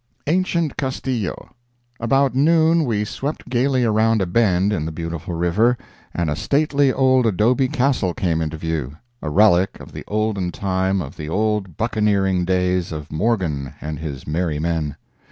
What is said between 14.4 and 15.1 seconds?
men.